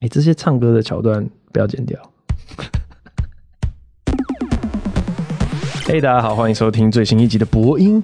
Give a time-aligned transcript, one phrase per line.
[0.00, 1.98] 哎，这些唱歌的桥段不要剪掉。
[5.86, 8.02] 嘿，大家好，欢迎收听最新一集的播音。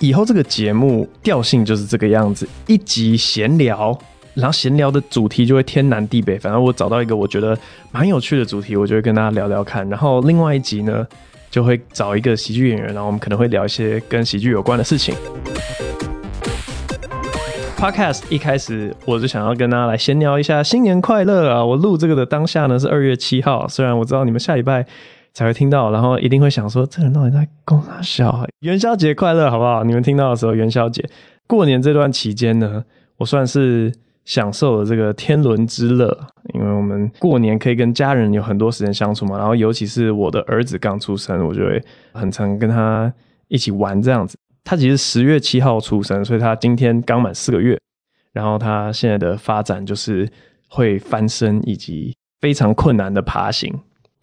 [0.00, 3.98] 以后这个节目调性就是这个样子，一集闲聊，
[4.34, 6.38] 然后闲聊的主题就会天南地北。
[6.38, 7.56] 反正我找到一个我觉得
[7.90, 9.88] 蛮有趣的主题，我就会跟大家聊聊看。
[9.88, 11.06] 然后另外一集呢，
[11.50, 15.14] 就会找一个喜剧演员，然后我们可能会聊一些跟喜剧有关的事情。
[17.82, 21.64] Podcast 一开始我就想要跟大家来闲聊一下新年快乐啊！
[21.64, 24.86] 我录这个的当下呢是二月七号，虽然我知道你们下礼拜
[25.34, 28.46] 才会听到，然后一定会想说这人到底在供三小？
[28.60, 29.82] 元宵节快乐，好不好？
[29.82, 31.04] 你们听到的时候元宵节，
[31.48, 32.84] 过年这段期间呢，
[33.16, 33.92] 我算是
[34.24, 36.16] 享受了这个天伦之乐，
[36.54, 43.12] 因为我们过年可以跟家人有很多时间相处嘛，然后尤其是我的儿子刚出生，我就会很常跟他
[43.48, 44.38] 一起玩这样子。
[44.64, 47.78] 他其实十月七号出生，所以他今天刚满四个月。
[48.32, 50.26] 然后他现在的发展就是
[50.68, 53.70] 会翻身，以及非常困难的爬行。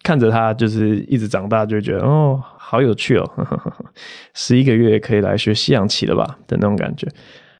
[0.02, 3.30] 看着他就是一直长大，就觉得哦，好有趣哦。
[4.34, 7.06] 十一个月可以来学西洋棋了吧的那种感觉。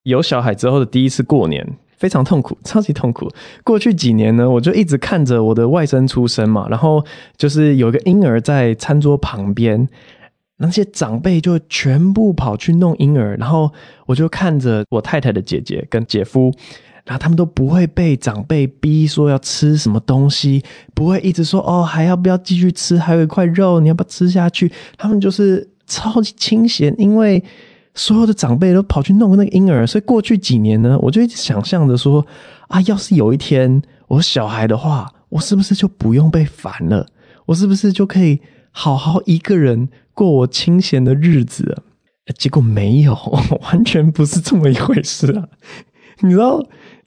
[0.03, 1.65] 有小孩之后的第一次过年，
[1.99, 3.31] 非常痛苦，超级痛苦。
[3.63, 7.05] 过去几年呢，我就一直看着我的外甥出生嘛，然后
[7.37, 9.87] 就是有一个婴儿在餐桌旁边。
[10.63, 13.73] 那些长辈就全部跑去弄婴儿，然后
[14.05, 16.53] 我就看着我太太的姐姐跟姐夫，
[17.05, 20.63] 然后他们都不会被长辈逼说要吃什么东西，
[20.95, 22.99] 不会一直说哦，还要不要继续吃？
[22.99, 24.71] 还有一块肉，你要不要吃下去？
[24.99, 27.43] 他们就是超级清闲，因为
[27.95, 32.25] 所有的长辈都跑去弄那个婴儿，所以过去几年呢，我就一直想象着说
[32.69, 37.07] 啊，要是有一天我小孩的话，我是不是就不用被烦了？
[37.47, 38.39] 我是不是就可以
[38.71, 39.89] 好好一个人？
[40.21, 41.83] 过我清闲的日子，
[42.37, 43.17] 结果没有，
[43.73, 45.49] 完全不是这么一回事啊！
[46.21, 46.63] 你知道，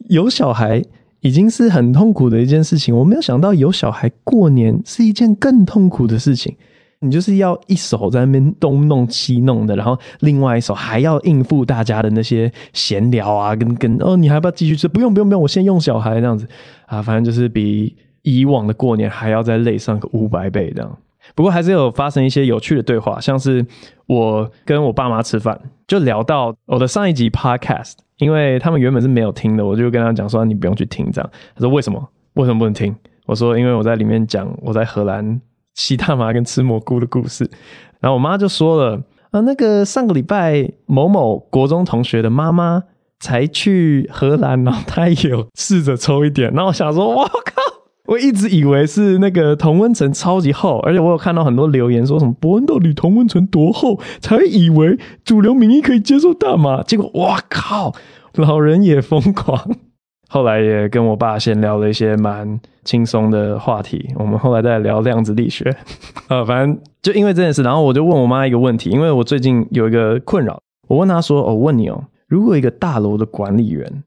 [0.09, 0.83] 有小孩
[1.22, 6.55] 已经是很痛苦的一件事情，我没有想到有小孩过年是一件更痛苦的事情。
[7.02, 14.87] 你就是要一手在那边东弄西弄的，然后另外一手还要应付大家的那些闲聊啊，跟跟哦，你还要不要继续吃？
[14.87, 16.48] 不用不用不用，我先用小孩这样子
[16.87, 20.98] 啊，反正就是比以往的过年还要再累上个五百倍这样。
[21.36, 23.66] 不过还是有发生一些有趣的对话，像是
[24.08, 31.30] 我跟我爸妈吃饭，就聊到我的上一集 podcast，因为他们原本是没有听的，我就跟他讲说，你不用去听这样。
[31.56, 32.10] 他说为什么？
[32.34, 32.95] 为什么不能听？
[33.26, 35.39] 我说因为我在里面讲我在荷兰
[35.76, 37.50] 吸大麻跟吃蘑菇的故事。
[38.00, 39.02] 然后我妈就说了
[39.32, 42.84] 啊，那个上个礼拜某某国中同学的妈妈
[43.20, 46.52] 才去荷兰，然后她也有试着抽一点。
[46.52, 47.61] 然后我想说，我靠！
[48.05, 56.83] 我一直以为是那个同温层超级厚，而且我有看到很多留言说什么伯恩到底同温层多厚才以为主流民意可以接受大麻？
[56.83, 57.93] 结果哇靠，
[58.33, 59.58] 老人也疯狂。
[60.27, 65.73] 后来也跟我爸闲聊了一些蛮轻松的话题，我们后来再聊量子力学。
[66.27, 70.59] 呃， 反正就因为这件事，然后我就问我妈一个问题，因为我最近有一个困扰，
[70.89, 74.03] 我问她说：“，我问你哦，如果一个大楼的管理员。”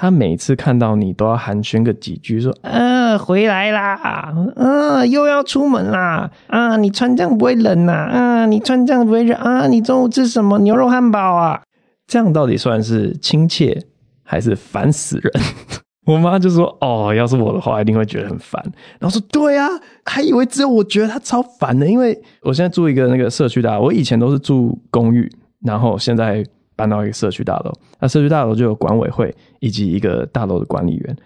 [0.00, 7.92] 他每次看到你都要寒暄个几句，说：“啊、呃，回来啦，啊、呃，又要出门啦，啊，你穿这样不会冷呐？
[7.92, 9.66] 啊，你穿这样不会热啊？
[9.66, 11.60] 你中午吃什么牛肉汉堡啊？
[12.06, 13.82] 这样到底算是亲切
[14.22, 15.32] 还是烦死人？”
[16.06, 18.62] 我妈就说：“哦，要是我的话，一定会觉得很烦。”
[19.00, 19.66] 然后说：“对啊，
[20.04, 25.28] 还以为只有我觉得他超烦的，因为我现在住一个那个社区大楼，我以前都是住公寓，
[25.64, 26.46] 然后现在。”
[26.78, 31.16] 搬到一个社区大楼，那社区大楼就有管委会以及一个大楼的管理员。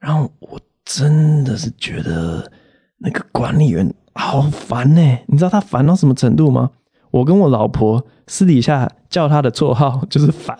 [0.00, 2.50] 然后我真的是觉得
[2.98, 6.70] 那个管理员好烦呢、你知道他烦到什么程度吗？
[7.12, 10.58] 我跟我老婆私底下叫他的绰号就是烦。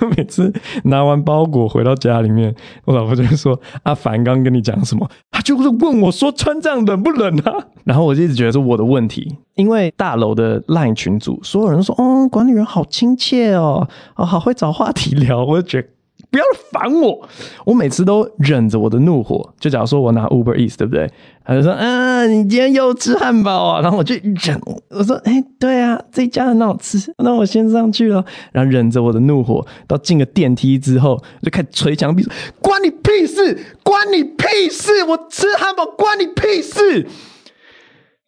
[0.00, 0.52] 我 每次
[0.84, 7.52] 拿完包裹回到家里面，我老婆就会说：“阿凡刚跟你讲什么？”他就是问我说：“穿这样冷不冷啊？”
[7.84, 15.88] 然后我就一直觉得是我的问题，因为大楼的 LINE 群组，所有人都说：“哦，管理员好亲切哦，哦，好会找话题聊。”我就觉得。
[16.30, 17.28] 不要烦我！
[17.64, 19.54] 我每次都忍着我的怒火。
[19.58, 21.10] 就假如说我拿 Uber Eats，对不对？
[21.44, 24.60] 他就说：“啊，你今天又吃汉堡啊！”然后我就忍。
[24.90, 28.24] 我说：“哎，对啊，这家很好吃。”那我先上去了。
[28.52, 32.26] 然后忍着我的怒火，到进了电梯之后，就开始捶墙壁
[32.60, 33.58] ：“关你屁事！
[33.84, 35.04] 关你屁事！
[35.04, 37.06] 我吃汉堡关你屁事！”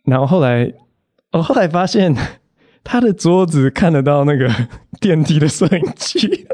[0.07, 0.73] 然后后来，
[1.33, 2.15] 我后来发现
[2.85, 4.49] 他的桌子看得到那个
[5.01, 6.47] 电梯的摄影机。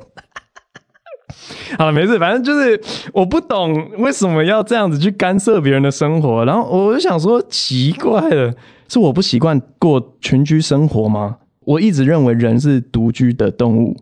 [1.79, 2.81] 好，没事，反正就是
[3.13, 8.55] 我不懂为什么要这样子去干涉别人的生活，然后我就想说，奇怪了，
[8.89, 11.37] 是我不习惯过群居生活吗？
[11.61, 13.97] 我一直认为人是独居的动物，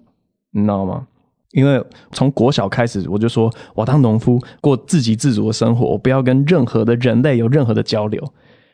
[0.53, 1.07] 你知道吗？
[1.53, 8.23] 因为从国小开始，我就说我当农夫，过自给自足的生活，我不要跟任何的人类有任何的交流。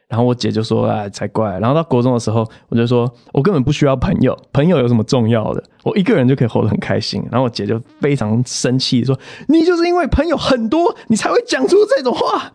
[0.08, 5.62] 然后我姐就说：“哎，才怪！”然后到国中的时候，我就说我根本不需要朋友，朋友有什么重要的？
[5.84, 7.22] 我一个人就可以活得很开心。
[7.30, 9.18] 然后我姐就非常生气说
[9.48, 12.52] ：“你就是因为朋友很多，你才会讲出这种话。”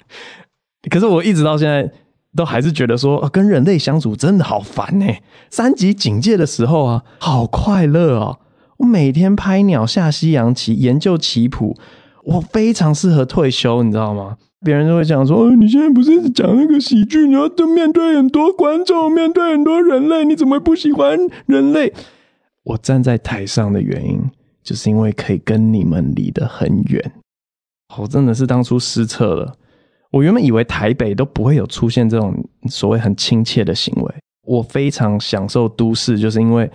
[0.90, 1.92] 可是我一直到现在
[2.36, 5.06] 都还是觉得说，跟人类相处真的好烦呢。
[5.52, 8.40] 三级警戒的时候啊，好快乐哦！
[8.78, 11.78] 我每天拍鸟、下西洋棋、研究棋谱，
[12.24, 14.38] 我非常适合退休，你知道吗？
[14.64, 21.94] 别人就会讲说：“哦，你现在不是讲那个喜剧，你要都面对很多观众，面对很多人类，你怎么不喜欢人类？”
[22.64, 24.22] 我站在台上的原因，
[24.64, 27.12] 就是因为可以跟你们离得很远。
[27.98, 29.54] 我真的是当初失策了。
[30.12, 32.34] 我原本以为台北都不会有出现这种
[32.70, 34.16] 所谓很亲切的行为。
[34.46, 36.70] 我非常享受都市，就是因为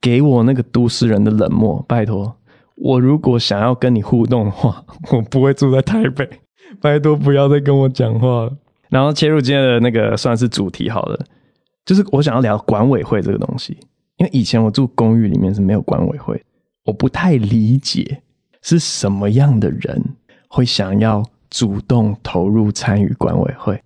[0.00, 1.84] 给我那个都市人的冷漠。
[1.88, 2.34] 拜托，
[2.76, 6.28] 我如果想要跟你互动的话，我不会住在台北。
[6.80, 8.56] 拜托，不要再跟我讲话了。
[8.88, 11.18] 然后切入今天的那个算是主题好了，
[11.84, 13.76] 就是我想要聊管委会这个东西。
[14.16, 16.40] 因为以前我住公寓里面是没有管委会，
[16.84, 18.22] 我不太理解
[18.62, 20.02] 是什么样的人
[20.48, 21.22] 会想要。
[21.50, 23.80] 主动投入参与管委会，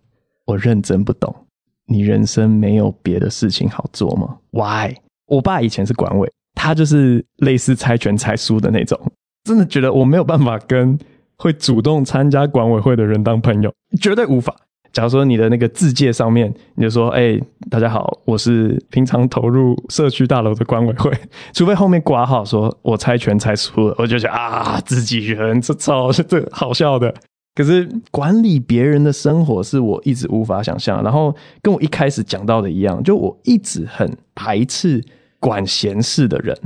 [0.46, 1.36] 我认真不懂。
[1.84, 4.94] 你人生没有别的事情好做吗？Why？
[5.26, 8.98] 我爸以前是管委，他就是类似猜拳猜输的那种。
[9.44, 10.98] 真的觉得我没有办法跟
[11.38, 14.54] 会主动参加管委会的人当朋友，绝对无法。
[14.92, 21.12] 假如说你的那个字界上面，你就说：“哎、欸，大家好，我是平常投入社区大楼的管委会。
[21.52, 27.14] ”除非后面挂号说我猜拳猜输了，我就觉得啊，自己人这操，这好笑的。
[27.54, 35.04] 可是管理别人的生活是我一直无法想象，然后跟我一开始讲到的一样，就我一直很排斥
[35.38, 36.56] 管闲事的人。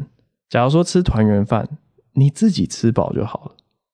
[0.48, 1.68] 假如说吃团圆饭，
[2.14, 3.52] 你自己吃饱就好了，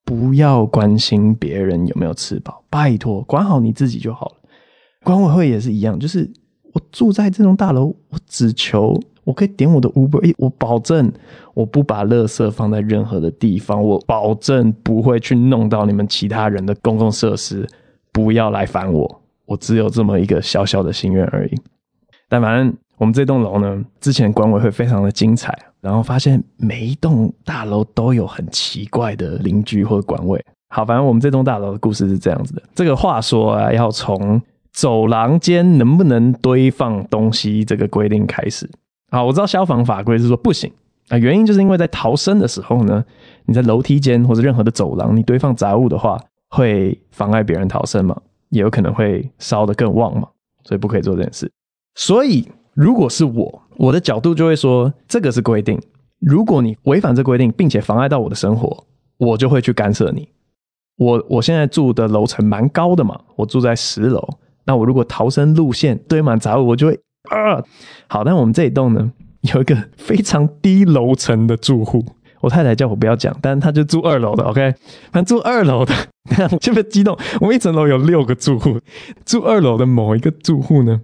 [0.08, 4.36] 不要关心别人有没有吃饱，拜托，管好你自己就好了。
[5.04, 6.26] 管委会也是一样，就是
[6.72, 8.98] 我住在这栋大楼，我只求。
[9.24, 11.12] 我可以点我的 Uber，我保证
[11.52, 17.68] 我不把垃圾放在任何的地方，我保证不会去弄到你们其他人的公共设施，
[18.10, 19.20] 不要来烦我。
[19.44, 21.54] 我只有这么一个小小的心愿而已。
[22.30, 30.44] 但反正我们这栋楼呢，之前管委会非常的精彩，然后发现每一栋大楼都有很奇怪的邻居或管委。
[30.70, 32.62] 好，反正我们这栋大楼的故事是这样子的。
[32.74, 34.40] 这个话说啊，要从
[34.72, 38.68] 走廊间能不能堆放东西这个规定开始。
[39.10, 40.70] 好，我知道消防法规是说不行
[41.08, 43.02] 啊，原因就是因为在逃生的时候呢，
[43.46, 46.20] 你在楼梯间或者任何的走廊，你堆放杂物的话，
[46.50, 48.20] 会妨碍别人逃生嘛，
[48.50, 50.28] 也有可能会烧得更旺嘛，
[50.64, 51.50] 所以不可以做这件事。
[51.94, 52.46] 所以
[52.78, 55.76] 如果是我，我的角度就会说，这个是规定，
[56.20, 58.84] 如果你违反这规定，并且妨碍到我的生活，
[59.16, 60.28] 我就会去干涉你。
[60.96, 64.22] 我我现在住的楼层蛮高的嘛，我住在十楼，
[64.64, 67.00] 那我如果逃生路线堆满杂物，我就会。
[67.30, 67.60] 啊，
[68.06, 69.10] 好，但我们这一栋呢，
[69.52, 72.04] 有一个非常低楼层的住户，
[72.40, 74.72] 我太太叫我不要讲，但是他就住二楼的，OK，
[75.10, 75.92] 反正住二楼的，
[76.62, 77.18] 特别激动。
[77.40, 78.78] 我们一层楼有六个住户，
[79.26, 81.00] 住二楼的某一个住户呢，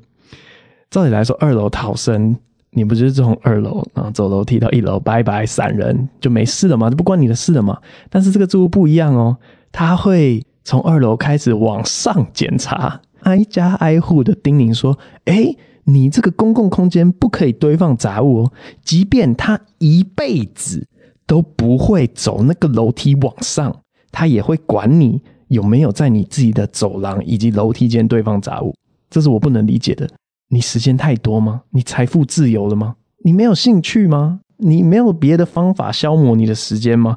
[0.95, 2.37] 照理来说，二楼逃生，
[2.71, 6.89] 你不就是从二楼然后走楼梯到一楼，拜拜闪人就没事了吗？
[6.89, 7.77] 就不关你的事了吗？
[8.09, 9.37] 但是这个住户不一样哦，
[9.73, 15.57] 他会从二楼开始往上检查，挨家挨户的叮咛说，哎。
[15.87, 18.53] 你这个公共空间不可以堆放杂物哦，
[18.83, 20.89] 即便他一辈子
[21.27, 28.75] 都不会走那个楼梯往上，他也会管你有没有在你自己的走廊以及楼梯间堆放杂物。
[29.11, 30.09] 这是我不能理解的。
[30.49, 31.63] 你时间太多吗？
[31.71, 32.97] 你财富自由了吗？
[33.25, 34.41] 你没有兴趣吗？
[34.59, 37.17] 你没有别的方法消磨你的时间吗？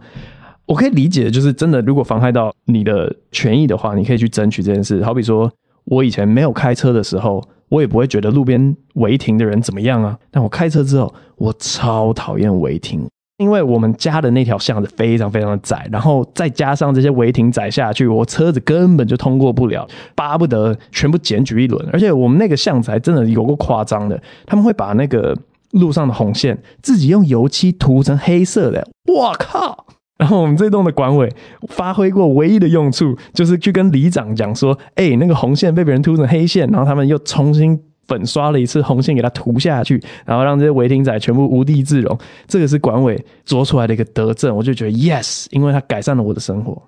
[0.65, 5.03] 我可以理解就是真的，如果妨害到你的权益的话，你可以去争取这件事。
[5.03, 5.51] 好比说
[5.85, 7.43] 我以前没有开车的时候。
[7.69, 13.05] 我也不会觉得路边违停的人怎么样啊，但我开车之后，我超讨厌违停，
[13.37, 21.87] 因为我们家的那条巷子非常非常的窄，然后再加上这些违停载下去，我车子根本就通过不了，巴不得全部检举一轮。
[21.93, 25.37] 而且我们那个巷子还真的有够夸张的，他们会把那个
[25.71, 29.85] 路上的红线自己用油漆涂成黑色的，我靠！
[30.17, 31.31] 然后我们这栋的管委
[31.67, 46.81] 发挥过唯一的用处，就是去跟里长讲说：“哎，那个红线被别人涂成黑线，然后他们又重新粉刷了一次红线，给它涂下去，然后让这些违停仔全部无地自容。”这个是管委做出来的一个德政，我就觉得 yes，因为他改善了我的生活。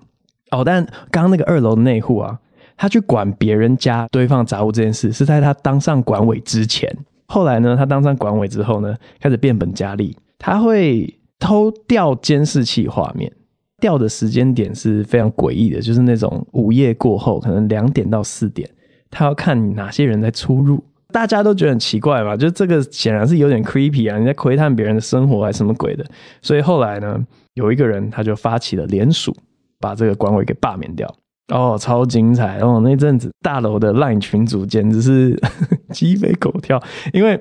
[0.50, 2.38] 哦，但刚刚那个二楼的那户啊，
[2.76, 6.90] 他去管别人家堆放杂物这件事，是在他当上管委之前。
[7.26, 11.14] 后来呢，他当上管委之后呢，开始变本加厉，他会。
[11.42, 13.32] 偷调监视器画面，
[13.80, 18.68] 调的时间点是非常诡异的，就是那种午夜过后，可能两点到四点，
[19.10, 20.84] 他要看哪些人在出入。
[21.12, 26.04] 大家都觉得很奇怪嘛，就这个显然是有点 creepy 啊，你在窥探别人的生活还是什么鬼的。
[26.42, 27.18] 所以后来呢，
[27.54, 29.36] 有一个人他就发起了联署，
[29.78, 31.12] 把这个官委给罢免掉。
[31.52, 32.80] 哦，超精彩哦！
[32.84, 35.36] 那阵子大楼的 LINE 群组简直是
[35.92, 36.80] 鸡飞狗跳，
[37.12, 37.40] 因为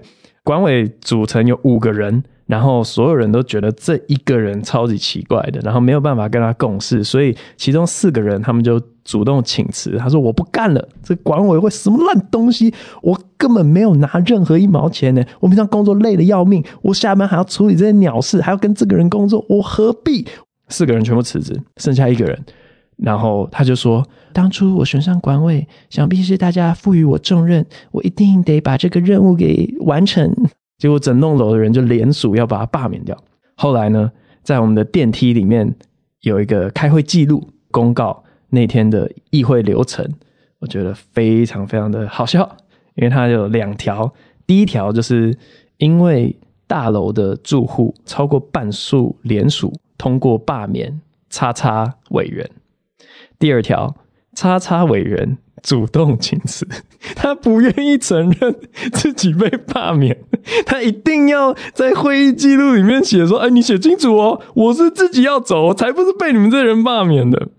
[0.50, 2.24] 管委组成有五个人。
[2.48, 9.96] 然后所有人都觉得这一个人超级奇怪的，然后没有办法跟他共事，所以其中四个人他们就主动请辞。
[10.00, 15.24] 他说：“我不干了，这管委会什么烂东西，我根本没有拿任何一毛钱呢。
[15.39, 20.25] 我平常工作累得要命，我下班还要处理这些鸟事，还要跟这个人工作，我何必？”
[20.70, 22.46] 四个人全部辞职，剩下一个人。
[23.01, 30.34] 然后他就说：“当初我选上管委，想必是大家赋予我重任，我一定得把这个任务给完成。”
[30.77, 33.18] 结果整栋楼的人就联署要把他罢免掉。
[33.56, 34.12] 后来呢，
[34.44, 35.75] 在我们的电梯里面
[36.22, 40.06] 有一个开会记录公告那天的议会流程，
[40.60, 42.50] 我觉得非常非常的好笑，
[42.96, 44.13] 因为它有两条。
[44.48, 45.38] 第一条就是
[45.77, 52.50] 因为大楼的住户超过半数联署通过罢免叉叉委员。
[53.38, 53.96] 第二条，
[54.34, 55.38] 叉叉委员。
[55.62, 56.65] 主动请辞，
[57.18, 58.56] 他不愿意承认
[58.94, 60.18] 自己被罢免，
[60.65, 67.50] 他一定要在会议记录里面写说：“哎，你写清楚哦，我是自己要走，我才不是被你们这人罢免的。”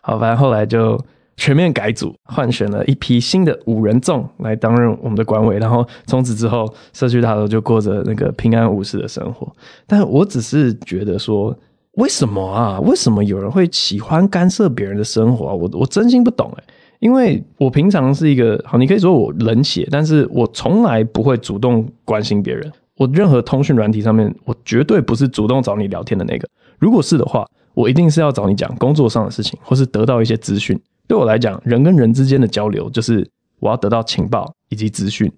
[0.00, 0.98] 好，反正后来就
[1.36, 9.54] 全面改组，换选了一批新的五人众来担任我们的管委，然后从此之后，社区大楼就过着那个平安无事的生活。
[9.86, 11.54] 但我只是觉得说，
[11.92, 12.80] 为什么啊？
[12.80, 15.54] 为什么有人会喜欢干涉别人的生活啊？
[15.54, 16.64] 我我真心不懂哎。
[17.00, 22.72] 因为我平常是一个好，你可以说我冷血，但是我从来不会主动关心别人。
[22.96, 26.48] 我任何通讯软体上面，我绝对不是主动找你聊天的那个。
[26.78, 27.44] 如果是的话，
[27.74, 30.80] 我一定是要找你讲工作上的事情，或是得到一些资讯。
[31.08, 35.30] 对我来讲，人跟人之间的交流就是我要得到情报以及资讯，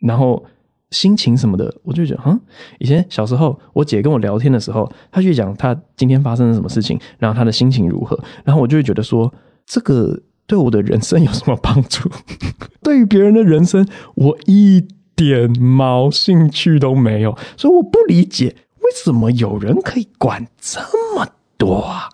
[0.00, 0.44] 然后
[0.90, 2.40] 心情什么的，我就觉得，嗯，
[2.78, 9.32] 以前小时候我姐跟我聊天的时候，她去讲她今天发生了什么事情，然后她的心情如何，然后我就会觉得说
[9.66, 10.20] 这个。
[10.46, 12.10] 对我的人生有什么帮助？
[12.82, 20.80] 对于别人的人生，我一点毛兴趣都没有，所以我不理解为什么有人可以管这
[21.14, 22.08] 么多啊！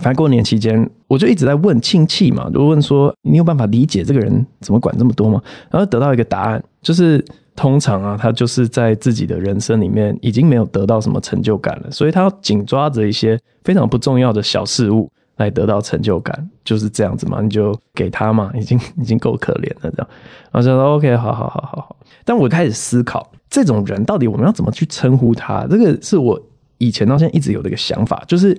[0.00, 7.24] 反正过年期间，我就一直在问亲戚嘛，就问说：“你有办法理解这个人怎么管这么多吗？”然后得到一个答案，就是
[7.54, 15.10] 通常啊，他就是在自己的人生里面已经没有得到什么成就感了，所以他要紧抓着一些非常不重要的小事物。
[15.36, 20.08] 来得到成就感，就是这样子嘛，你就给他嘛，已经已经够可怜了，这样。
[20.50, 21.96] 然后就说 OK，好好好好好。
[22.24, 25.66] 但我开始思考，这种人到底我们要怎么去称呼他？
[25.66, 26.40] 这个是我
[26.78, 28.58] 以前到现在一直有的一个想法，就是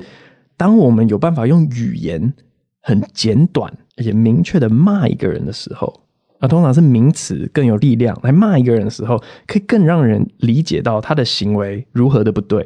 [0.58, 2.34] 当我们有办法用语言
[2.82, 6.02] 很简短而且明确的骂一个人的时候，
[6.40, 12.66] 啊，通常是名词更有力量来骂一个人的时候，可以更让人理解到他的行为如何的不对。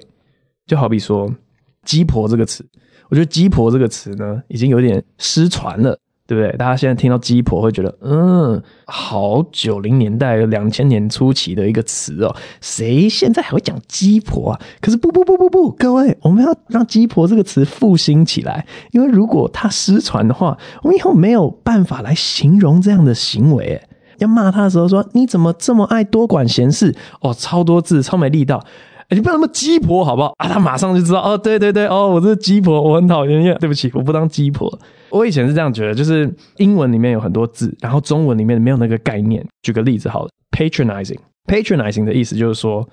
[0.65, 1.33] 就好比说
[1.83, 2.65] “鸡婆”这个词。
[3.09, 5.97] 我觉得“鸡婆”这个词呢，已经有点失传了，
[6.31, 6.55] 对不对？
[6.55, 14.61] 大家现在听到“鸡婆”会觉得，嗯，好九零年代、两千年初期的一个词哦，谁现在还会讲“鸡婆”啊？
[14.79, 23.81] 可是不不不不不，各位，我们要让“鸡婆”这个词复兴起来，因为如果它失传的话，我们以后没有办法来形容这样的行为。
[24.19, 28.63] 要骂他的时候说：“你怎么这么爱多管闲事？”哦，超多字，超没力道。
[29.09, 30.47] 你不要那么鸡婆好不好啊？
[30.47, 33.57] 他马上就知道哦，对对对，哦，我是鸡婆，我很讨厌。
[33.59, 34.79] 对不起，我不当鸡婆。
[35.11, 39.45] 我以前是这样觉得，就是英文里面有很多字，然后中文里面没有那个概念。
[39.61, 42.87] 举个例子好了，patronizing，patronizing 的意思就是说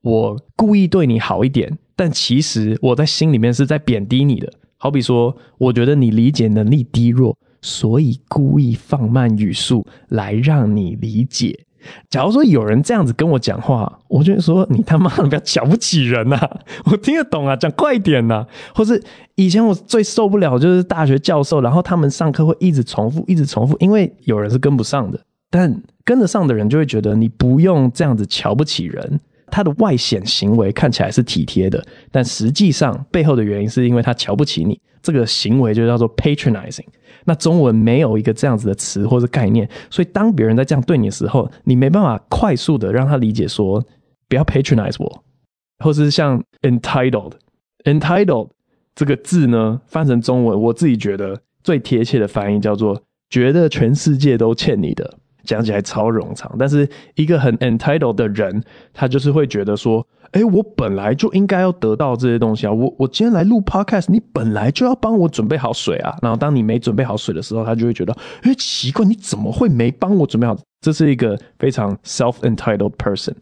[0.00, 4.52] 我故意对你好一点，但其实我在心里面是在贬低你的。
[4.76, 11.63] 好比说，我觉得你理解能力低弱，所以故意放慢语速来让你理解。
[12.10, 16.38] 假如说有人这样子跟我讲话，我就说你他妈的不要瞧不起人呐！
[16.90, 18.46] 我听得懂啊，讲快一点呐！
[18.74, 19.02] 或是
[19.34, 29.20] 以前我最受不了就是大学教授，然后他们上课会一直重复，一直重复，因为有人是跟不上的，但跟得上的人就会觉得你不用这样子瞧不起人。
[29.54, 31.80] 他的外显行为看起来是体贴的，
[32.10, 34.80] 但实际上背后的原因是因为他瞧不起你。
[35.00, 36.86] 这个行为就叫做 patronizing。
[37.24, 43.80] 那中文没有一个这样子的词或者概念，所以当别人在这样对你的时候，你没办法快速的让他理解说
[44.28, 45.24] 不要 patronize 我，
[45.84, 48.48] 或是像 entitled，entitled
[48.96, 55.18] 这个字呢，翻成中文，我自己觉得最贴切的翻译叫做觉得全世界都欠你的。
[55.44, 56.50] 讲起来超冗长。
[56.58, 62.72] 但是一个很 entitled 的人，他就是会觉得说，哎、我本来就应该要得到这些东西啊！
[62.72, 66.16] 我我今天来录 podcast，你本来就要帮我准备好水啊！
[66.20, 70.56] 然后当你没准备好水的时候，他就会觉得，哎、奇怪，你怎么会没帮我准备好？
[70.80, 73.34] 这是一个非常 self entitled person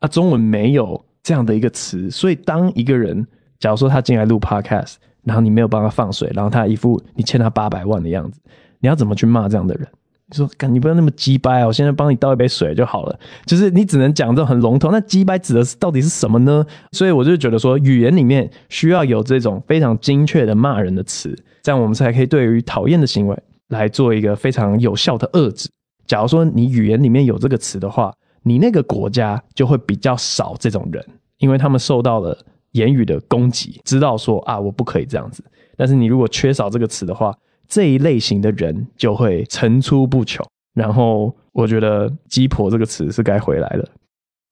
[0.00, 3.26] 啊，中文没有这样的一个词，所以当一个人，
[3.60, 8.40] 假如说他进来录 podcast，然后你没有帮他放水，然后他一副你欠他八百万的样子，
[8.80, 9.88] 你要怎么去骂这样的人？
[10.34, 11.66] 你说，你不要那么鸡掰啊！
[11.66, 13.18] 我现在帮你倒一杯水就好了。
[13.46, 16.64] 就是你只能讲这种很笼统，那鸡掰指的是到底是什么呢？
[16.92, 23.38] 所以我就觉得说，语言里面需要有这种非常精确的骂人的词，这样我们才可以对于讨厌的行为
[23.68, 25.68] 来做一个非常有效的遏制。
[26.06, 28.12] 假如说你语言里面有这个词的话，
[28.42, 31.04] 你那个国家就会比较少这种人，
[31.38, 32.36] 因为他们受到了
[32.72, 35.42] 言语的攻击，知道说啊，我不可以这样子。
[35.76, 37.34] 但是你如果缺少这个词的话，
[37.68, 40.44] 这一类型的人就会层出不穷。
[40.74, 43.88] 然后我觉得“鸡婆”这个词是该回来了。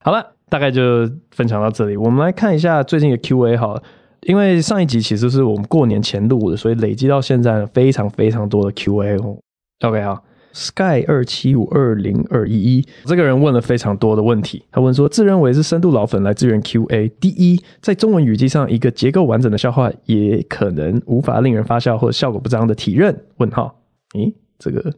[0.05, 1.97] 好了，大概就分享到这里。
[1.97, 3.83] 我们来看一下最近的 Q&A 哈，
[4.23, 9.37] 因为上一集其实是我们过年前录的，所以累积到现在非常非常多的 Q&A 哦。
[9.81, 10.21] OK 啊。
[10.53, 14.65] Sky 二七五二零二一一，这个人问了非常多的问题。
[14.71, 17.11] 他问说：“自认为是深度老粉来支援 QA。
[17.21, 23.75] 第一，在中文语境上，一个结构完整的笑话也可能无法令人发笑或效果不彰的体认。”问号？
[24.15, 24.93] 咦，这个。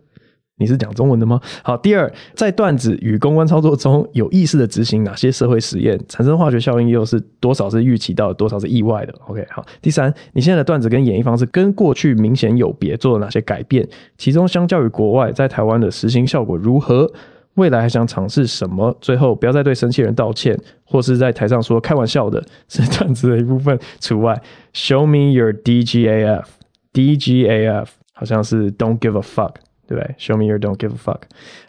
[0.57, 1.41] 你是讲中文的吗？
[1.63, 13.89] 好，第二，在段子与公关操作中有意识的执行哪些社会实验，产生化学效应又是多少是预期到，多少是意外的？OK，好，第三，你现在的段子跟演绎方式跟过去明显有别，做了哪些改变？
[14.17, 17.11] 其中相较于国外，在台湾的实行效果如何？
[17.55, 18.97] 未来还想尝试什么？
[19.01, 24.41] 最后，不要再对生气人道歉，或是在台上说开玩笑的，是段子的一部分除外。
[24.73, 29.55] Show me your DGAF，DGAF 好像是 Don't give a fuck。
[29.87, 31.21] 对不对？Show me your don't give a fuck。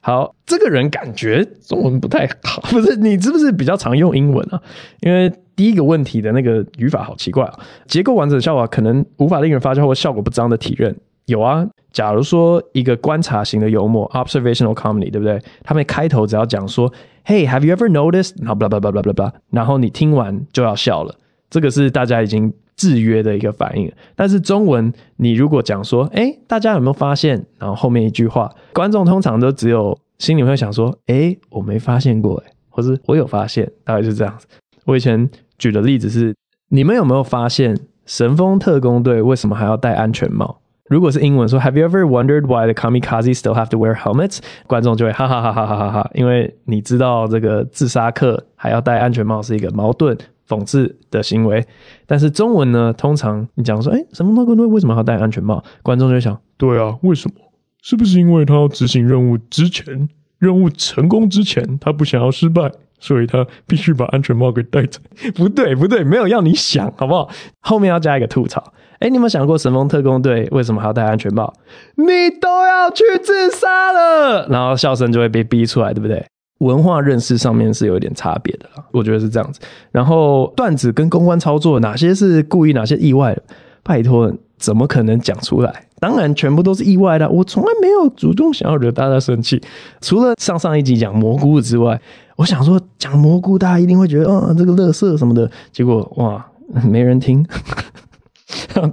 [0.02, 2.96] 好，这个人感觉中文不太好， 不是？
[2.96, 4.62] 你是不是比较常用英文啊？
[5.02, 7.60] 因为第一个问题的那个语法好奇怪啊。
[7.88, 10.96] 结构完整的笑话可能无法令人发笑或效果不彰的体认
[11.26, 11.68] 有啊。
[11.92, 15.42] 假如说一个观察型的幽默 （observational comedy），对不对？
[15.64, 16.92] 他们开头只要讲说
[17.26, 21.16] “Hey, have you ever noticed？” 然后 blah blah blah blah blah，然后你听完就要笑了。
[21.50, 22.54] 这个是大家已经。
[22.76, 27.46] 制约的一个反应，但是中文你如果讲说，哎，大家有没有发现？
[27.58, 34.46] 然后后面一句话，观众通常都只有心里会想说，哎，我没发现过，哎，或是我有发现，大概就是这样子。
[34.86, 36.36] 我以前举的例子是，
[36.70, 40.60] 你们有没有发现神风特工队为什么还要戴安全帽？
[40.88, 44.38] 如果是英文说，Have you ever wondered why the kamikaze still have to wear helmets？
[44.68, 50.16] 观众就会哈哈哈哈哈哈哈，因为你知道这个自杀客还要戴安全帽是一个矛盾。
[50.48, 51.66] 讽刺的行为，
[52.06, 52.94] 但是中文呢？
[52.94, 55.64] 通常你讲说，哎，神风特工队为什么要戴安全帽？
[55.82, 57.36] 观众就会想，对啊，为什么？
[57.82, 65.00] 是不是因为他要执行任务之前，任务成功之前，他不想要失败，所以他必须把安全帽给戴着？
[65.36, 67.30] 不对，不对，没有要你想，好不好？
[67.60, 68.74] 后面要加一个吐槽。
[69.00, 71.54] 哎，你有没有想过神风特工队为什么还要戴安全帽？
[71.96, 76.26] 你都要去自杀了，然后笑声就会被逼出来，对不对？
[76.60, 79.60] 文化认识上面是有点差别的啦，我觉得是这样子。
[79.92, 83.38] 然后段子跟公关操作，哪些是故意，哪些意外？
[83.84, 85.88] 拜托，怎么可能讲出来？
[86.00, 87.30] 当然，全部都是意外的。
[87.30, 89.62] 我从来没有主动想要惹大家生气。
[90.02, 92.00] 除了上上一集讲蘑菇之外，
[92.38, 95.52] 我想说讲蘑菇，大家一定会觉得，啊、哦，这个垃圾什么的。
[95.72, 96.44] 结果哇，
[96.90, 97.46] 没人听。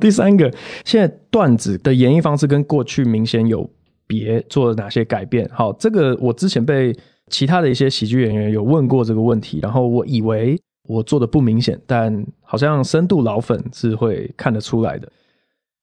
[0.00, 0.52] 第三个，
[0.84, 3.70] 现在段子的演绎方式跟过去明显有
[4.06, 5.48] 别，做了哪些改变？
[5.52, 6.92] 好，这个我之前被。
[7.32, 15.08] 其他的一些喜剧演员有问过这个问题，然后我以为我做的不明显，但好像深度老粉是会看得出来的。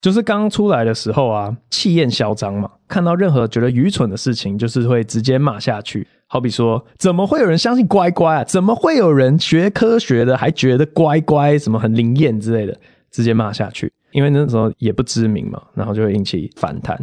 [0.00, 6.06] 就是刚出来的时候啊，气焰嚣张嘛，看到任何觉得愚蠢的事情，就是会直接骂下去。
[6.26, 8.44] 好比说，怎么会有人相信乖乖啊？
[8.44, 12.74] 怎么会有人学科学的还觉得乖乖什么很灵验之类的，
[13.10, 13.92] 直接骂下去。
[14.12, 16.96] 因为那时候也不知名嘛，然后就会引起反弹。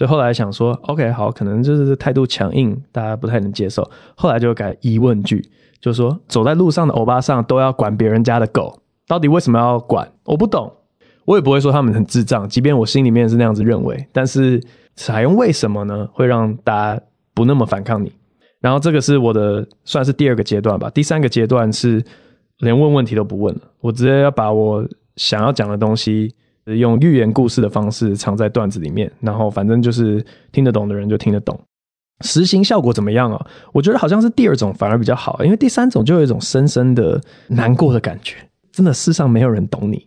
[0.00, 3.86] 所以后来想说，OK，好，可能就是态度强硬，大家不太能接受。
[4.16, 5.46] 后来就改疑问句，
[5.78, 10.10] 就说走在路上的欧巴桑都要管别人家的狗，到底为什么要管？
[10.24, 10.72] 我不懂，
[11.26, 14.06] 我也不会说他们很智障，即便我心里面是那样子认为。
[14.10, 14.58] 但是
[14.96, 16.08] 采用为什么呢？
[16.14, 17.02] 会让大家
[17.34, 18.10] 不那么反抗你。
[18.58, 20.88] 然后这个是我的算是第二个阶段吧。
[20.88, 22.02] 第三个阶段是
[22.60, 24.82] 连问问题都不问了，我直接要把我
[25.16, 26.34] 想要讲的东西。
[26.64, 31.58] 用寓言故事的方式藏在段子里面，然后反正就是听得懂的人就听得懂。
[32.22, 33.46] 实行效果怎么样啊？
[33.72, 38.36] 我觉得好像是第二种反而比较好，因为第三种就有一种深深的难过的感觉。
[38.70, 40.06] 真的世上没有人懂你。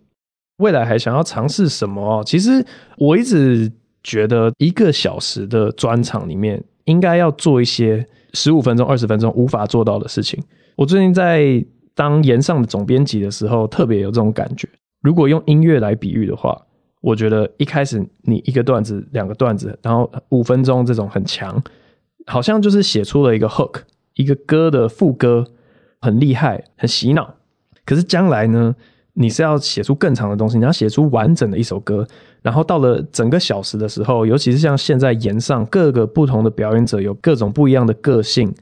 [0.58, 2.24] 未来还想要尝试什么？
[2.24, 2.64] 其实
[2.98, 3.70] 我一直
[4.04, 10.42] 觉得一个小时的专场里面应该要做一些十五分钟、二十分钟无法做到的事情。
[10.76, 14.70] 我最近在当炎上的总编辑的时候，特别有这种感觉。
[15.04, 16.60] 如果用音乐来比喻的话，
[17.02, 21.62] 我觉得一开始你一个段子、两个段子，然后五分钟这种很强，
[22.26, 23.82] 好像就是写出了一个 hook，
[24.14, 25.46] 一个歌的副歌，
[26.00, 27.36] 很厉害，很洗脑。
[27.86, 28.74] 可是将来呢，
[29.16, 32.08] 你是要写出更长的东西，你要写出完整的一首歌，
[32.42, 38.56] 然后到了整个小时的时候，尤其是像现在炎上各个不同的表演者有各种不一样的个性，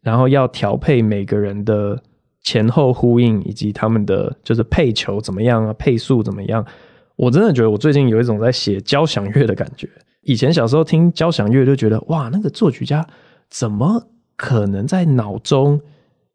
[0.00, 2.00] 然后要调配每个人的
[2.48, 6.64] 前后呼应，以及他们的就是配球怎么样啊，配速怎么样？
[7.14, 9.86] 我真的觉得我最近有一种在写交响乐的感觉。
[10.22, 13.06] 以前小时候听交响乐就觉得哇，那个作曲家
[13.50, 14.02] 怎么
[14.34, 15.78] 可能在脑中？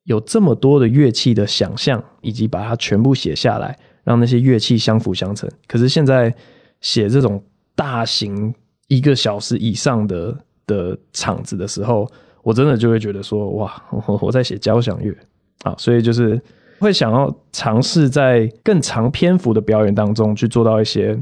[0.04, 5.50] 有这么多的乐器的想象，以及把它全部写下来，让那些乐器相辅相成。
[5.66, 6.32] 可是现在
[6.80, 8.54] 写这种大型
[8.88, 12.08] 一个小时以上的的场子的时候，
[12.44, 15.16] 我真的就会觉得说，哇，我我在写交响乐
[15.64, 15.74] 啊！
[15.78, 16.40] 所以就是
[16.80, 21.18] 会想要尝试在更长篇幅的表演当中去做到一些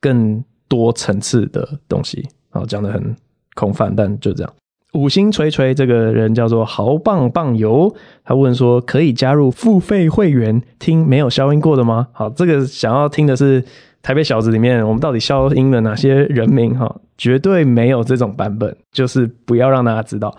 [0.00, 2.26] 更多层次的东西。
[2.50, 3.14] 啊，讲得很
[3.54, 4.52] 空泛，但就这样。
[4.94, 13.62] 五星锤锤，这个人叫做豪棒棒油，他问说：“可以加入付费会员听没有消音过的吗？”好，这个想要听的是
[14.00, 16.78] 台北小子里面我们到底消音了哪些人名？
[16.78, 20.34] 哈，绝对没有这种版本，就是不要让大家知道。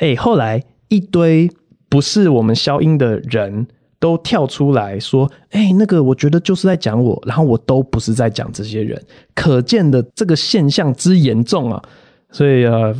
[0.00, 1.48] 哎、欸，后来一堆
[1.88, 3.66] 不是我们消音的人
[3.98, 9.00] 都跳出来说：“哎、那个我觉得就是在讲我，然后我都不是在讲这些人，
[9.34, 11.82] 可见的这个现象之严重啊！”
[12.30, 12.94] 所以呃。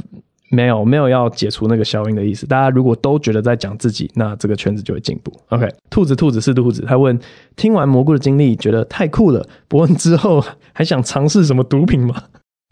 [0.51, 2.47] 没有没有要解除那个消音的意思。
[2.47, 5.33] 大家如果都觉得在讲自己，那这个圈子就会进步。
[5.49, 7.19] OK，兔子兔子是兔子，他问
[7.57, 12.23] 听完蘑菇的经历觉得太酷了，不问之后还想尝试什么毒品吗？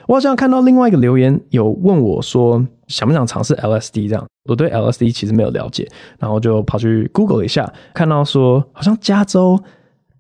[0.07, 4.25] 我好像看到另外一个留言有问我说想不想尝试 LSD 这样。
[4.49, 9.59] 我对 LSD 其实没有了解，然后就跑去 Google 一下，看到说好像加州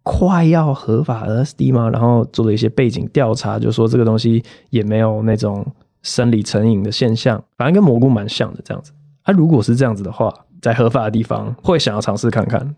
[0.02, 5.64] 快要合法 LSD 吗，然后做了一些背景调查，就说这个东西也没有那种。
[6.04, 8.90] 生理成瘾的现象，反正跟蘑菇蛮像的这样子。
[9.22, 12.74] 啊，如果是这样子的话，在合法的地方会想要尝试看看。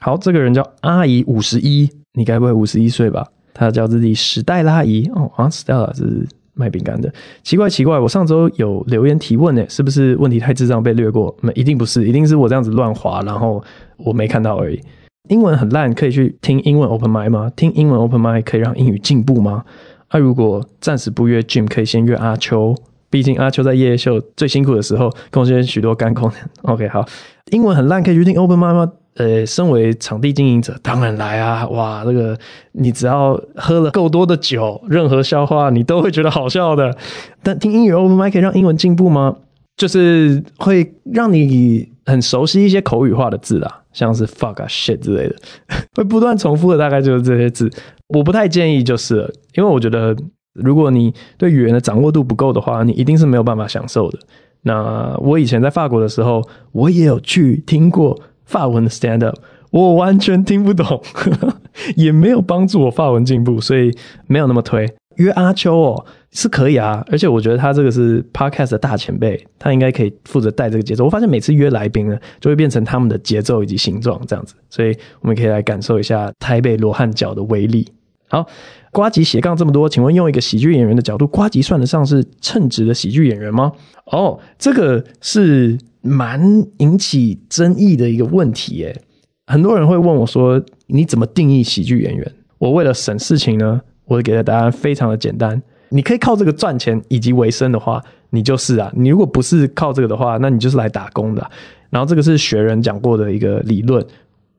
[0.00, 3.26] 好，这个人叫阿姨五十一，你该不会五十一岁吧？
[3.54, 7.10] 他叫自己史黛拉姨哦，好像死掉了是卖饼干的。
[7.42, 11.34] 奇怪奇怪，我上周有留言提问呢，是不是问题太智障被略过？
[11.40, 13.62] 没，一定不是，一定是我这样子乱滑，然后
[13.96, 14.80] 我没看到而已。
[15.28, 17.50] 英文很烂，可以去听英文 Open Mic 吗？
[17.54, 19.64] 听英文 Open Mic 可以让英语进步吗？
[20.10, 22.74] 那、啊、如果暂时不约 Jim，可以先约阿秋。
[23.10, 26.30] 毕竟阿秋在夜夜秀最辛苦的时候，贡献许多干货。
[26.62, 27.06] OK，好，
[27.52, 28.92] 英文很烂，可以决定 Open Mic 吗？
[29.18, 31.66] 呃，身为场地经营者，当然来啊！
[31.68, 32.38] 哇，这个
[32.72, 36.96] 你只要喝了够多的酒，任何笑话你都会觉得好笑的。
[37.42, 39.36] 但听英语 Open Mic 可以让英文进步吗？
[39.76, 45.34] 就是会让你很熟悉一些口语化的字啊，像是 fuck 啊、shit 之类的，
[45.96, 47.68] 会不断重复的，大概就是这些字。
[48.08, 50.16] 我不太建议，就是，因为我觉得，
[50.54, 54.18] 如果你对语言的掌握度不够的话，你一定是没有办法享受的。
[54.62, 59.38] 那我以前在法国的时候，我也有去听过法文的 stand up，
[59.70, 61.00] 我完全听不懂，
[61.94, 64.92] 也没有帮助我法文进步，所以没有那么推。
[65.16, 71.04] 约阿秋哦，是可以啊，而且我觉得他这个是 podcast 的大前辈，他应该可以负责带这个节奏。
[71.04, 77.86] 我发现每次约来宾呢，就会变成他们的节奏以及形状这样子，所以我们可以来感受一下台北罗汉脚的威力。
[78.28, 78.46] 好，
[78.92, 83.72] 瓜吉斜杠这么多，请问用一个喜剧演员的角度，瓜吉算得上是称职的喜剧演员吗？
[84.12, 85.76] 哦，这个是
[86.08, 89.02] 蛮引起争议的一个问题耶。
[89.46, 92.32] 很多人会问我说，你怎么定义喜剧演员？
[92.58, 95.62] 我为了省事情呢，我给的答案非常的简单。
[95.90, 98.92] 你可以靠这个赚钱以及维生的话，你就是啊。
[98.96, 101.50] 你如果不是靠这个的话，那你就是来打工的。
[101.90, 104.04] 然后这个是学人讲过的一个理论，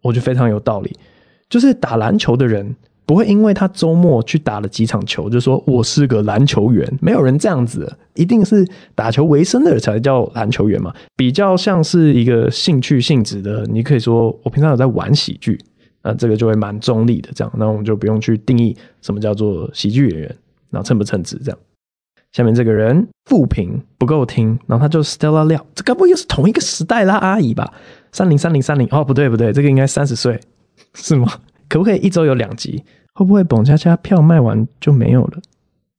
[0.01, 0.95] 我觉得非常有道理，
[1.49, 2.75] 就是打篮球的人。
[3.09, 10.93] 不会因为他周末去打了几场球，就说我是个篮球员，没有人这样子，一定是打球为生的才叫篮球员嘛。
[11.15, 15.59] 比较像是一个兴趣性质的，你可以说我平常有在玩喜剧，
[16.03, 17.31] 那这个就会蛮中立的。
[17.33, 20.35] 这样，那我们就不用去定义什么叫做喜剧演员，
[20.69, 21.57] 然后称不称职这样。
[22.31, 27.73] 下面这个人负评不够听，然后他就 Stella 廖，这该不会又是同一个时代啦阿姨吧？
[28.11, 30.39] 三零三零三零哦，不对不对，这个应该三十岁
[30.93, 31.27] 是吗？
[31.67, 32.83] 可不可以一周有两集？
[33.19, 35.41] 会不会蹦恰恰票卖完就没有了？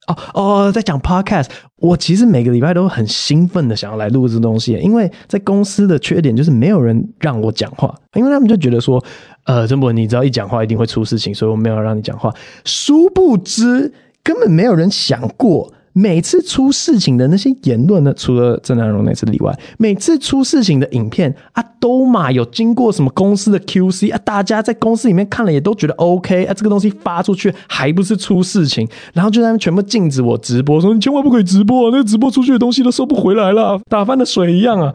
[0.06, 9.04] 哦哦，在讲 podcast，我其实每个礼拜都很兴奋的想要来录这东西，因为在公司的缺点就是没有人让我讲话，因为他们就觉得说，
[9.44, 12.34] 呃，郑博你只要一讲话一定会出事情，所以我没有让你讲话。
[12.64, 13.92] 殊不知
[14.24, 34.94] 根本没有人想过每次出事情的那些言论呢，除了郑南榕那次例外，每次出事情的影片啊，都嘛有经过什么公司的 QC 啊，大家在公司里面看了也都觉得 OK 啊，这个东西发出去还不是出事情，然后就在那全部禁止我直播，说你千万不可以直播啊，那个直播出去的东西都收不回来了，打翻的水一样啊，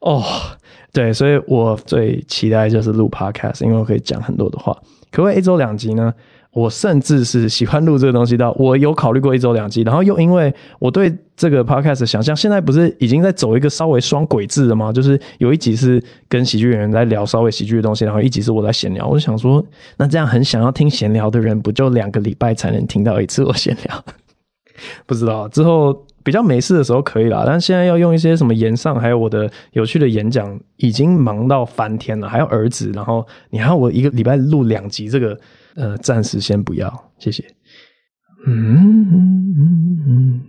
[0.00, 0.24] 哦，
[0.92, 4.76] 对，所以我最期待就是录 Podcast，因为我可以讲很多的话，
[5.12, 6.12] 可不可以一周两集呢？
[6.52, 14.92] 我甚至是喜欢录这个东西到，我有考虑过一周两集，然后又因为我对这个 podcast 想象，现在不是已经在走一个稍微双轨制了吗？
[14.92, 19.06] 就是有一集是跟喜剧演员在聊稍微喜剧的东西，然后一集是我在闲聊。
[19.08, 19.64] 我就想说，
[19.96, 24.04] 那这样很想要听闲聊的人，不就两个礼拜才能听到一次我闲聊？
[25.06, 35.34] 不知道之后比较没事的时候可以啦，但现在要用一些什么演上，还有我的有趣的演讲，已经忙到翻天了，还有儿子，然后你还要我一个礼拜录两集这个。
[35.74, 37.44] 呃，暂时先不要，谢谢。
[38.46, 40.40] 嗯嗯嗯嗯，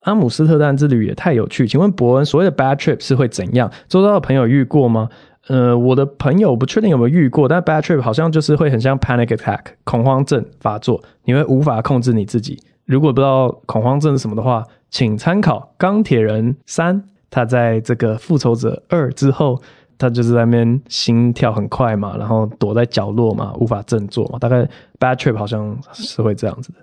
[0.00, 3.70] 阿姆斯特丹之旅也太有趣，请问伯恩，所谓的 bad trip 是会怎样？
[3.88, 5.08] 周遭的朋友遇过吗？
[5.48, 12.62] 呃，我的朋友不确定有没有遇过，但 bad trip 好像就是会很像 panic attack 恐慌症发作，你会无法控制你自己。
[12.84, 19.60] 如果不知道恐慌症是什么的话，请参考钢铁人三，他在这个复仇者二之后。
[19.98, 24.38] 他就是在那边心跳很快嘛，然后躲在角落嘛，无法振作嘛。
[24.38, 26.78] 大概 bad trip 好像是会这样子的。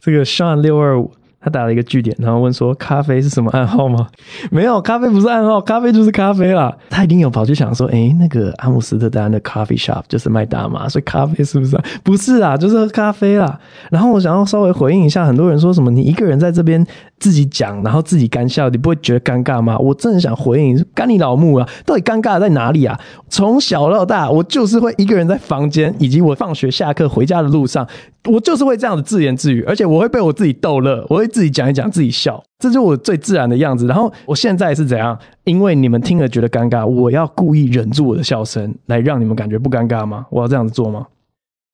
[0.00, 1.10] 这个 Sean 六二五。
[1.44, 4.08] 他打了一个句点，然后问说：“咖啡是什么暗号吗？”
[4.50, 6.74] 没有，咖啡不是暗号，咖啡就是咖啡啦。
[6.88, 11.76] 他一定有跑去想说：“诶，那个阿姆斯特丹的 coffee shop 就是卖大麻，所以咖啡是不是？
[11.76, 13.60] 啊不是啊，就是喝咖啡啦。”
[13.92, 16.84] 然后我想要稍微回应一下，很多人说什么你一个人在这边
[17.18, 19.76] 自己讲，然后自己干笑，你不会觉得尴尬吗？
[19.78, 21.68] 我真的想回应，干你老母啊！
[21.84, 22.98] 到底尴尬在哪里啊？
[23.28, 27.86] 从小到大，我就是会一个人在房间，以及我放学下课回家的路上。
[28.30, 33.88] 我就是会这样子自言自语，而且我会被我自己逗乐，我会自己讲一讲，自己笑，这就是我最自然的样子。
[33.88, 35.18] 然后我现在是怎样？
[35.42, 40.26] 因为你们听了觉得尴尬，我要故意忍住我的笑声，来让你们感觉不尴尬吗？
[40.30, 41.08] 我要这样子做吗？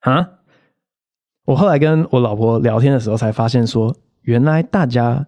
[0.01, 0.27] 啊？
[1.45, 5.27] 我后来跟我老婆聊天的时候才发现说，说原来大家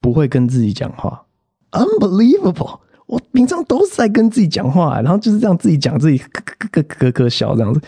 [0.00, 1.24] 不会跟自己讲话
[1.70, 2.80] ，unbelievable！
[3.06, 7.80] 我平常都是在跟自己讲话，然后就是这样自己讲自己咯咯咯咯咯咯笑这样子。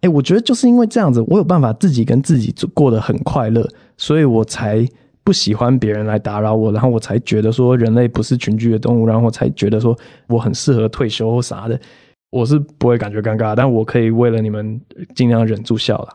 [0.00, 4.86] 哎，我觉得就是因为这样子，我有办法自己跟自己过得很快乐，所以我才
[5.24, 11.80] 不喜欢别人来打扰我，然后我才觉得说人类不是群居的动物，然后我才觉得说我很适合退休或啥的，
[12.30, 14.80] 我是不会感觉尴尬，但我可以为了你们
[15.14, 16.08] 尽量忍住笑了。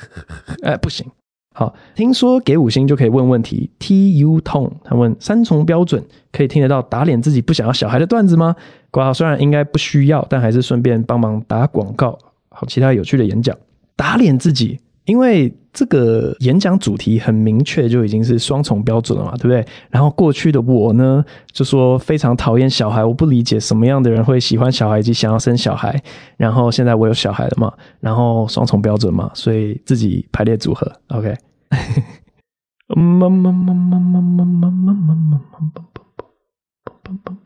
[0.62, 1.06] 哎，不行，
[1.54, 3.70] 好，听说给五星就可以问问题。
[3.78, 8.54] T U 痛，他问三重标准可以听得到打脸自己不想要小孩的段子吗？
[8.90, 12.18] 括号虽然应该不需要，但还是顺便帮忙打广告。
[12.50, 13.56] 好，其他有趣的演讲，
[13.96, 14.78] 打脸自己，
[15.12, 19.62] 因为这个演讲主题很明确，就已经是双重标准了嘛，对不对？
[19.90, 21.22] 然后过去的我呢，
[21.52, 26.02] 就说非常讨厌小孩，我不理解什么样的人会喜欢小孩以及想要生小孩。
[26.38, 27.70] 然后现在我有小孩了嘛，
[28.00, 31.36] 然后双重标准嘛，所以自己排列组合，OK。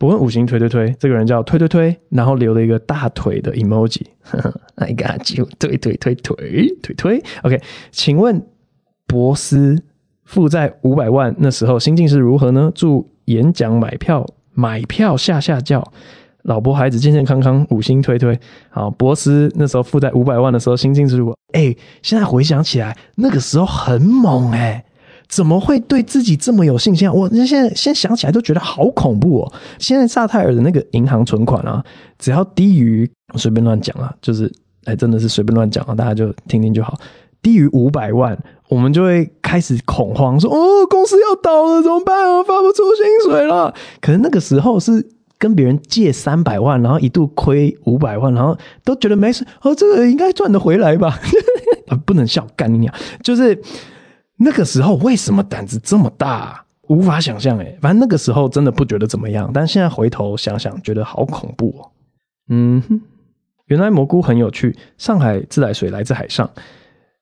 [0.00, 4.00] 不问五星推推推，这个人叫推推推，然后留了一个大腿的 emoji。
[4.76, 7.22] I got you，推推推推推推。
[7.42, 7.60] OK，
[7.90, 8.42] 请问
[9.06, 9.78] 博斯
[10.24, 12.72] 负债五百万那时候心境是如何呢？
[12.74, 15.86] 祝演讲买票买票下下轿，
[16.44, 17.66] 老婆孩子健健康康。
[17.68, 18.40] 五星推推。
[18.70, 21.36] 好，博斯那时候负债五百万的时候心境是如何？
[21.52, 24.82] 哎，现在回想起来，那个时候很猛哎。
[25.30, 27.12] 怎么会对自己这么有信心啊？
[27.12, 29.52] 我现在现在想起来都觉得好恐怖哦。
[29.78, 31.82] 现在萨泰尔的那个银行存款啊，
[32.18, 34.52] 只要低于随便乱讲啊，就是
[34.86, 36.98] 哎，真的是随便乱讲啊，大家就听听就好。
[37.40, 38.36] 低于五百万，
[38.68, 42.42] 我们就会开始恐慌，说哦，公司要倒了，怎么办啊？
[42.42, 43.72] 发不出薪水了。
[44.00, 51.16] 可是那个时候是跟别人借三百万，然后一度亏五百万，然后都觉得没事，哦，这个应该赚得回来吧？
[52.04, 53.56] 不能笑，干你娘，就是。
[54.42, 56.64] 那个时候为什么胆子这么大？
[56.88, 61.90] 无法想象诶，反正那个时候真的不觉得怎么样，但现在回头想想，觉得好恐怖哦。
[62.48, 63.00] 嗯哼，
[63.66, 64.74] 原来蘑菇很有趣。
[64.98, 66.50] 上海自来水来自海上，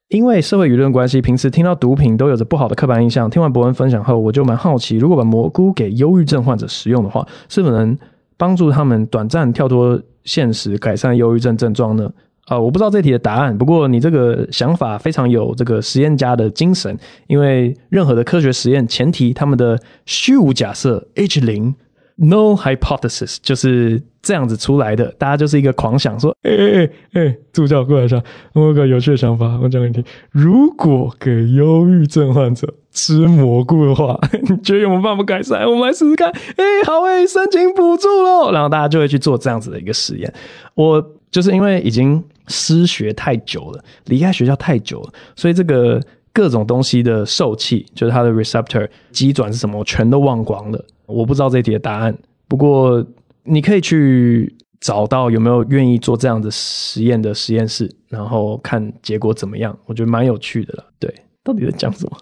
[0.08, 3.28] 因为社会舆论关系，平时听到毒品都有着不好的刻板印象。
[3.28, 7.98] 听完博恩分享后，我就蛮好奇，如果把蘑菇给忧郁症患者食用的话，是否能
[8.38, 12.10] 帮助他们短暂跳脱现实，改善忧郁症症状呢？
[12.48, 13.56] 啊、我不知道这题的答案。
[13.56, 21.74] 不过你这个想法非常有这个实验家的精神，因为任何的科学实验前提，他们的虚无假设 H 零
[22.16, 25.14] ，No hypothesis 就是这样子出来的。
[25.18, 28.22] 大家就是一个狂想说，哎哎哎，助教过来一下，
[28.54, 30.02] 我有个有趣的想法，我讲给你听。
[30.30, 35.64] 如果给忧郁症患者吃蘑菇的话， 你觉得有没有办法改善？
[35.64, 36.28] 我们来试试看。
[36.30, 38.50] 哎，好哎，申请补助喽。
[38.52, 40.32] 然后大家就会去做这样子的一个实验。
[40.74, 46.00] 我就是因为已经失学太久了，离开学校太久了，所以这个。
[46.30, 50.84] 各种东西的受器，就是它的 receptor 机转是什么，我全都忘光了。
[51.06, 52.16] 我不知道这题的答案。
[52.46, 53.04] 不过
[53.42, 59.76] 你可以去找到有没有愿意做这样的实验的实验室，然后看结果怎么样。
[59.84, 60.84] 我觉得蛮有趣的了。
[61.00, 62.16] 对，到底在讲什么？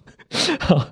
[0.60, 0.88] 好，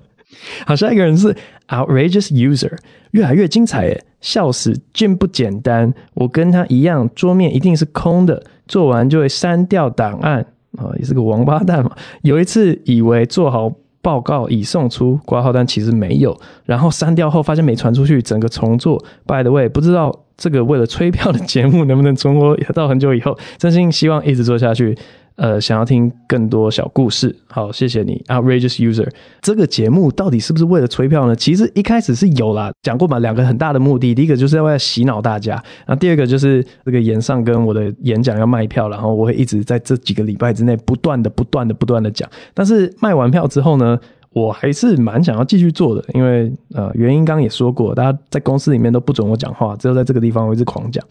[0.67, 1.35] 好，下一个人是
[1.69, 2.77] outrageous user，
[3.11, 5.91] 越来越精彩耶，笑死，真不简单。
[6.13, 10.45] 我跟他一样，桌面一定是空的，做完就会删掉档案。
[10.77, 11.89] 啊，也是个王八蛋嘛！
[12.21, 19.01] 有一次以为做好报告已送出挂号，单其实没有，然后删掉后发现没传出去，整个重做。
[19.25, 23.37] By the way，不知道这个为了催票的节目能不能存活到很久以后？
[23.57, 24.97] 真心希望一直做下去。
[25.35, 29.09] 呃，想要听更多小故事，好，谢谢你，Outrageous User。
[29.41, 31.35] 这个节目到底是不是为了催票呢？
[31.35, 42.29] 其实一开始是有啦，讲过嘛，两个很大的目的，第一个就是要洗脑大家，然后第二个就是这个演上跟我的演讲要卖票，然后我会一直在这几个礼拜之内不断的、不断的、不断的讲。
[42.53, 43.99] 但是卖完票之后呢，
[44.31, 51.05] 我还是蛮想要继续做的，因为呃，原因刚刚也说过，大家在公司里面都不准我讲话，只有在这个地方我一直狂讲。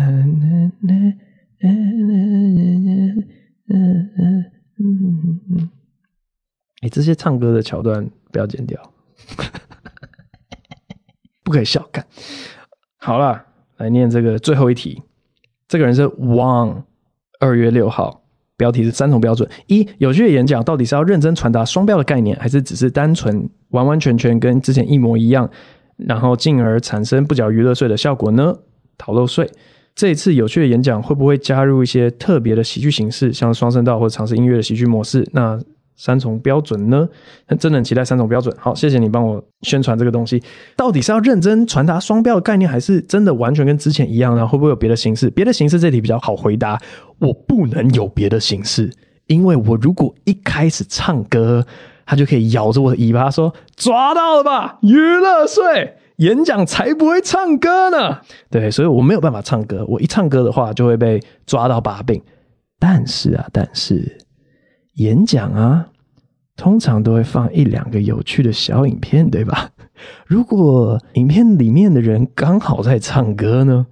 [0.00, 1.18] 嗯嗯嗯
[1.60, 3.18] 嗯
[3.68, 4.44] 嗯嗯
[4.78, 5.70] 嗯，
[6.82, 8.80] 哎，这些唱歌的桥段不要剪掉，
[11.42, 11.86] 不可以笑。
[11.90, 12.06] 看，
[12.98, 13.44] 好了，
[13.78, 15.02] 来念这个最后一题。
[15.66, 16.84] 这个人是 Wang，
[17.40, 18.22] 二月六号，
[18.56, 25.50] 标题是三重标准：一、有趣的演讲到底是要认真传达双标的概念，还是只是单纯完完全全跟之前一模一样，
[25.96, 28.56] 然后进而产生不缴娱乐税的效果呢？
[28.96, 29.50] 逃漏税。
[29.98, 35.28] 这一次有趣的演讲会不会加入一些特别的喜剧形式，像双声道或者尝试音乐的喜剧模式？
[35.32, 35.58] 那
[35.96, 37.08] 三重标准呢？
[37.58, 38.56] 真的很期待三重标准。
[38.60, 40.40] 好，谢谢你帮我宣传这个东西。
[40.76, 44.46] 到底是要认真传达双标的概念，还是真的完全跟之前一样呢？
[44.46, 45.28] 会不会有别的形式？
[45.30, 46.80] 别的形式这题比较好回答。
[47.18, 48.92] 我不能有别的形式，
[49.26, 51.66] 因为我如果一开始唱歌，
[52.06, 58.18] 他就可以咬着我的尾巴说：“抓到了吧，娱乐税。”演讲才不会唱歌呢，
[58.50, 59.84] 对，所以我没有办法唱歌。
[59.88, 62.20] 我一唱歌的话，就会被抓到把柄。
[62.80, 64.18] 但是啊，但是
[64.94, 65.86] 演讲啊，
[66.56, 69.70] 通常都会放一两个有趣的小影片，对吧？
[70.26, 73.86] 如果影片里面的人刚好在唱歌呢？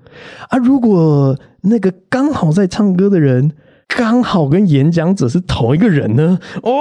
[0.49, 3.53] 啊，如果那个刚好在唱歌的人
[3.89, 6.39] 刚好跟演讲者是同一个人呢？
[6.62, 6.73] 哦。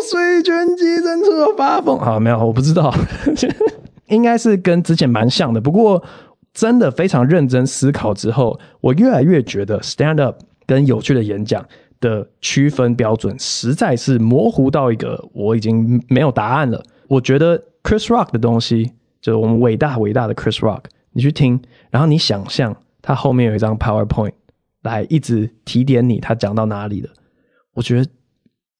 [0.00, 2.20] 水卷机真出发疯啊！
[2.20, 2.94] 没有，我不知道，
[4.08, 5.60] 应该是跟之前蛮像的。
[5.60, 6.02] 不过，
[6.52, 11.64] 真的非常认真思考之后，我越来越觉得 stand up 跟有趣的演讲
[12.00, 16.82] 的区分标准实在是模糊到一个我已经没有答案了。
[17.08, 24.32] 我觉得 Chris Rock 的东西，就是我们伟大伟大的 Chris Rock，你去听，然后你想象他后面有一张 PowerPoint
[24.82, 27.10] 来一直提点你他讲到哪里了，
[27.74, 28.10] 我觉得。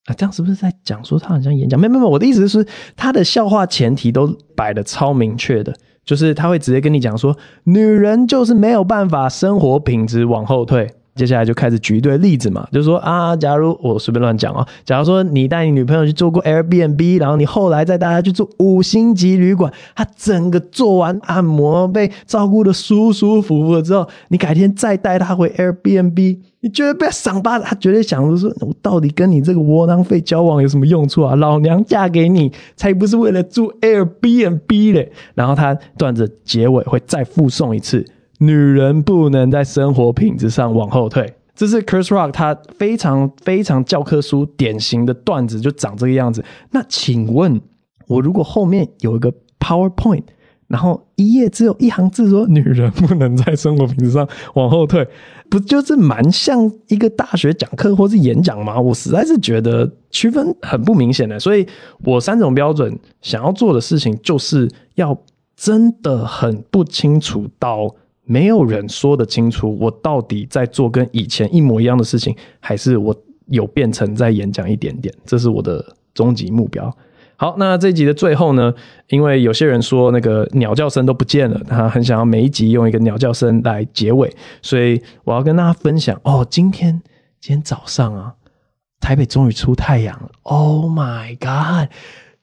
[0.05, 1.79] 啊，这样是不是在讲说他好像演讲？
[1.79, 10.89] 没没没，我的意思是，他的笑话前提都摆的超明确的，就是他会直接跟你讲说，女人就是没有办法生活品质往后退。
[11.13, 31.35] 接下来就开始举一堆例子嘛，就是说啊，假如我随便乱讲啊，假如说你带你女朋友去做过 Airbnb，然后你后来再带她去住五星级旅馆，她整个做完按摩，被照顾的舒舒服服了之后，你改天再带她回 Airbnb，你绝对被她赏巴，她绝对想着说，我到底跟你这个窝囊废交往有什么用处啊？
[31.35, 35.11] 老娘嫁给你才不是为了住 Airbnb 嘞！
[35.35, 38.05] 然后他段子结尾会再附送一次。
[38.39, 46.43] 女人不能在生活品质上往后退，这是 Chris Rock 他非常非常教科书典型的段子，就长这个样子。
[46.71, 47.61] 那请问，
[48.07, 50.23] 我如果后面有一个 PowerPoint，
[50.67, 55.07] 然后一页只有一行字说“女人不能在生活品质上往后退”，
[55.51, 58.79] 不就是蛮像一个大学讲课或是演讲吗？
[58.79, 61.67] 我实在是觉得区分很不明显的，所以
[62.05, 65.15] 我三种标准想要做的事情，就是要
[65.57, 67.93] 真的很不清楚到。
[68.23, 73.13] 没有人说得清楚，我到底在做跟以前一模一样的事情，还是我
[73.47, 75.13] 有变成在演讲一点点？
[75.25, 76.95] 这是我的终极目标。
[77.41, 78.71] 好，那这一集的最后呢，
[79.07, 84.31] 因为有些人说那个鸟叫声都不见了，他很想要每一集用一个鸟叫声来结尾，
[84.61, 87.01] 所以我要跟大家分享哦，今天
[87.39, 88.31] 今天早上啊，
[88.99, 91.89] 台北终于出太阳了，Oh my God！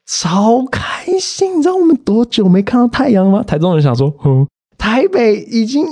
[0.05, 1.59] 超开心。
[1.59, 3.45] 你知道我们多久没看到太阳吗？
[3.45, 5.87] 台中人想说，嗯，台北已经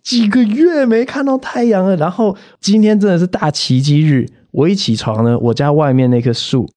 [0.00, 1.96] 几个月没看到太阳了。
[1.96, 6.70] 然后今天真的是大奇迹日，我一起床呢，我家外面那棵树。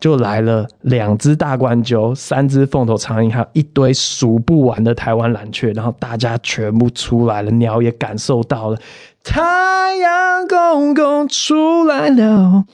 [0.00, 8.78] 就来了两只大冠鸠，三只凤头苍鹰，还有一堆数不完的台湾蓝鹊，然后大家全部出来了，鸟也感受到了
[9.22, 12.64] 太阳公公出来了，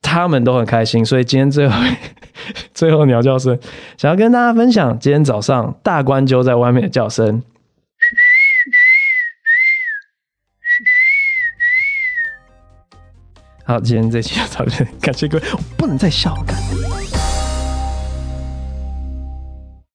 [0.00, 1.04] 他们都很开心。
[1.04, 1.74] 所以今天最后
[2.72, 3.58] 最后鸟叫声，
[3.96, 7.42] 想要跟大家分享今天早上大冠鸠在外面的叫声。
[13.68, 17.07] 好，今天这期就到这里，感谢各位，我不能再笑了。